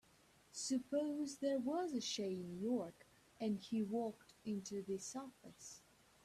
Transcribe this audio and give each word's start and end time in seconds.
Suppose 0.51 1.35
there 1.37 1.59
was 1.59 1.93
a 1.93 2.01
Shane 2.01 2.59
York 2.59 3.05
and 3.39 3.59
he 3.59 3.83
walked 3.83 4.33
into 4.43 4.81
this 4.81 5.15
office. 5.15 5.83